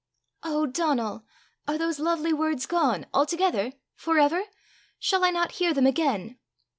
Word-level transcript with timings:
"Oh, 0.41 0.65
Donal! 0.65 1.25
are 1.67 1.77
those 1.77 1.99
lovely 1.99 2.33
words 2.33 2.65
gone 2.65 3.05
altogether 3.13 3.73
for 3.93 4.17
ever? 4.17 4.45
Shall 4.97 5.23
I 5.23 5.29
not 5.29 5.51
hear 5.61 5.75
them 5.75 5.85
again?" 5.85 6.39